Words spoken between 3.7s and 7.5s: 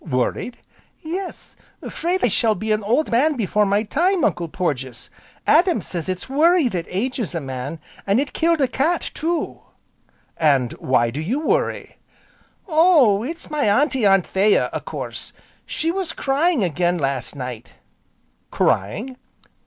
time, Uncle Porges. Adam says it's worry that ages a